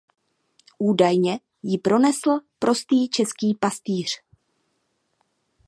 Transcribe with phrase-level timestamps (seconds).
[0.79, 4.09] Údajně ji pronesl prostý český pastýř.